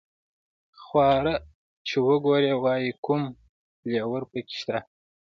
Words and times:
خواړه 0.81 1.33
چې 1.87 1.95
وګوري 2.07 2.53
وایي 2.63 2.91
کوم 3.05 3.21
فلېور 3.79 4.21
په 4.31 4.39
کې 4.47 4.55
شته. 4.61 4.77